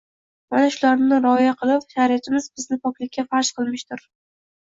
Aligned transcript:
Mana 0.53 0.69
shularni 0.75 1.19
rioya 1.25 1.51
qilub, 1.59 1.85
shariatimiz 1.95 2.47
bizga 2.59 2.79
poklikni 2.87 3.27
farz 3.35 3.51
qilmishdur 3.59 4.05